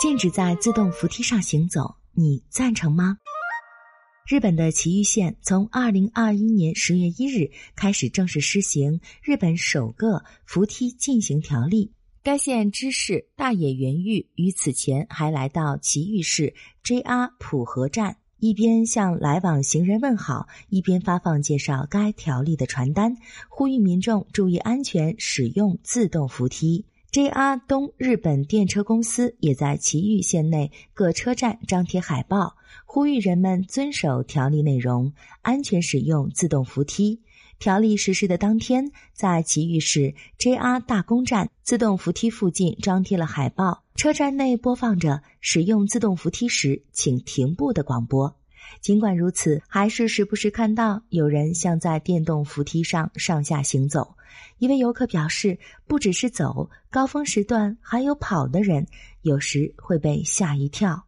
[0.00, 3.18] 禁止在自动扶梯上行走，你赞成吗？
[4.28, 11.90] 日本的埼玉县从二零二一年十月一日开始正式施行日本首个扶梯进行条例。
[12.22, 16.54] 该县知事大野元玉于此前还来到埼玉市
[16.84, 23.16] JR 浦和站，一边向来往行人问好，一边发放介绍该条例的传单，
[23.48, 26.84] 呼吁民众注意安全，使用自动扶梯。
[27.10, 37.22] JR 东日本电车公司也在埼玉县内各车站张贴海报，呼吁人们遵守条例内容，安全使用自动扶梯。
[37.58, 48.36] 条例实施的当天，在埼玉市 JR 大宫站自动扶梯附近张贴了海报，车站内播放着“使用自动扶梯时，请停步”的广播。
[48.80, 54.14] 尽管如此，还是时不时看到有人像在电动扶梯上上下行走。
[54.58, 58.86] 一位游客表示，不只是走，高峰时段还有跑的人，
[59.22, 61.04] 有时会被吓一跳。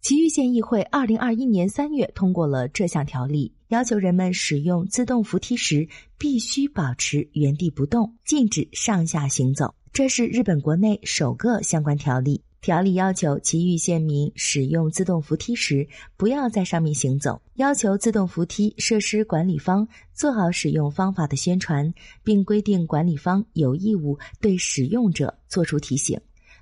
[0.00, 9.74] 埼玉县议会二零二一年三月通过了这项条例，要求人们使用自动扶梯时必须保持原地不动，禁止上下行走。
[9.92, 12.42] 这是日本国内首个相关条例。
[12.68, 15.88] 条例要求其域县民使用自动扶梯时，
[16.18, 26.20] 不要在上面行走；要求自动扶梯设施管理方做好使用方法的宣传，并规定管理方有义务对使用者作出提醒。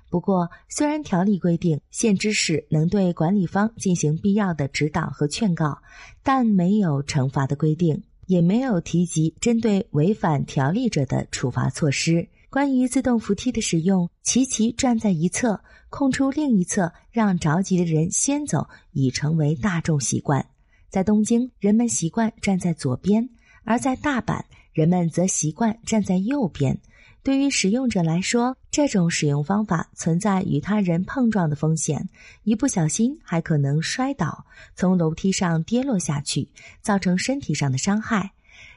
[0.09, 5.79] 不过，虽然条例规定县知事能对管理方进行必要的指导和劝告，
[6.23, 12.29] 但没有惩罚的规定，也没有提及针对违反条例者的处罚措施。
[12.49, 20.45] 关于自动扶梯的使用，齐齐站在一侧，空出另一侧，让着急的人先走，已成为大众习惯。
[20.89, 23.27] 在东京，人们习惯站在左边；
[23.65, 26.79] 而在大阪，人们则习惯站在右边。
[27.21, 32.07] 对于使用者来说，这种使用方法存在与他人碰撞的风险，
[32.43, 36.47] 一不小心还可能摔倒，从楼梯上跌落下去，
[36.81, 38.31] 造成身体上的伤害。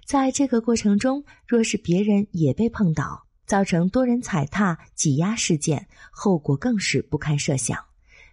[0.05, 7.77] 在这个过程中，若是别人也被碰倒，造成多人踩踏、挤压事件，后果更是不堪设想，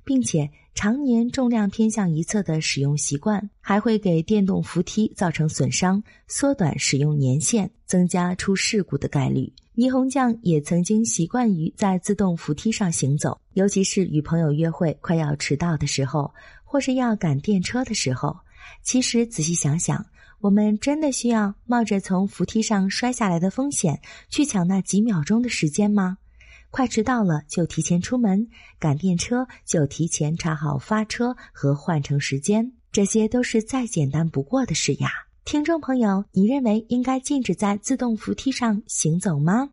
[0.03, 9.51] 并且常年重量偏向一侧的使用习惯，还会给电动扶梯造成损伤，缩短使用年限，增加出事故的概率。
[9.75, 16.31] 霓虹酱也曾经习惯于在自动扶梯上行走，尤其是与朋友约会快要迟到的时候，
[16.63, 18.37] 或是要赶电车的时候。
[18.83, 20.05] 其实仔细想想。
[20.39, 23.99] 我们真的需要冒着从扶梯上摔下来的风险
[24.29, 26.17] 去抢那几秒钟的时间吗？
[26.69, 28.47] 快迟到了就提前出门，
[28.77, 35.09] 赶电车就提前查好发车和换乘时间，这些都是再简单不过的事呀。
[35.45, 39.69] 听众朋友，你认为应该禁止在自动扶梯上行走吗？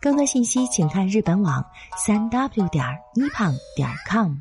[0.00, 1.64] 更多信息请看日本网
[1.96, 2.84] 三 w 点
[3.14, 4.34] nippon 点 com。